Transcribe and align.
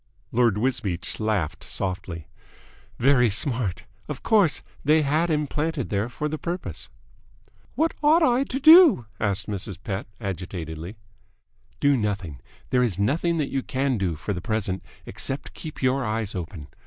Lord 0.31 0.57
Wisbeach 0.57 1.19
laughed 1.19 1.63
softly. 1.63 2.25
"Very 2.97 3.29
smart. 3.29 3.85
Of 4.07 4.23
course 4.23 4.63
they 4.83 5.03
had 5.03 5.29
him 5.29 5.45
planted 5.45 5.89
there 5.91 6.09
for 6.09 6.27
the 6.27 6.39
purpose." 6.39 6.89
"What 7.75 7.93
ought 8.01 8.23
I 8.23 8.43
to 8.45 8.59
do?" 8.59 9.05
asked 9.19 9.45
Mrs. 9.45 9.77
Pett 9.83 10.07
agitatedly. 10.19 10.95
"Do 11.79 11.95
nothing. 11.95 12.39
There 12.71 12.81
is 12.81 12.97
nothing 12.97 13.37
that 13.37 13.51
you 13.51 13.61
can 13.61 13.99
do, 13.99 14.15
for 14.15 14.33
the 14.33 14.41
present, 14.41 14.81
except 15.05 15.53
keep 15.53 15.83
your 15.83 16.03
eyes 16.03 16.33
open. 16.33 16.67